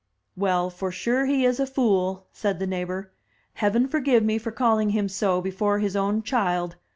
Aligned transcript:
"Well, 0.35 0.71
for 0.71 0.91
sure 0.91 1.27
he 1.27 1.45
is 1.45 1.59
a 1.59 1.67
fool," 1.67 2.25
said 2.33 2.57
the 2.57 2.65
neighbor. 2.65 3.11
"Heaven 3.53 3.87
forgive 3.87 4.23
me 4.23 4.39
for 4.39 4.51
calling 4.51 4.89
him 4.89 5.07
so 5.07 5.41
before 5.41 5.77
his 5.77 5.95
own 5.95 6.23
child! 6.23 6.75